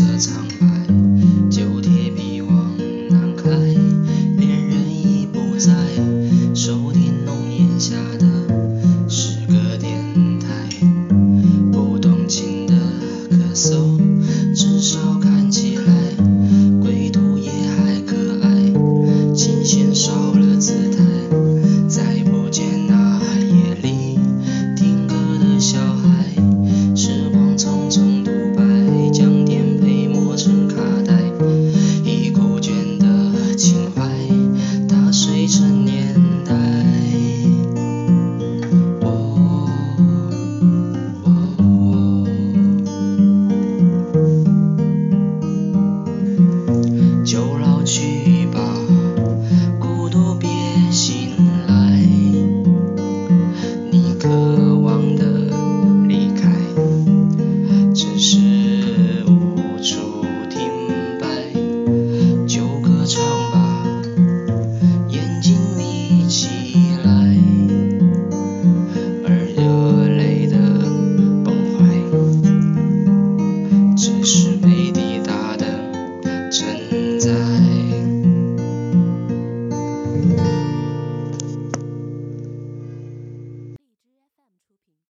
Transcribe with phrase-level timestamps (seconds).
[0.00, 0.66] 色苍白
[1.50, 2.74] 旧铁皮往
[3.10, 5.74] 南开恋人已不在
[6.54, 8.26] 收听浓烟下的
[9.10, 10.48] 诗歌电台
[11.70, 12.72] 不动情的
[13.30, 13.98] 咳嗽
[14.54, 15.89] 至少看起来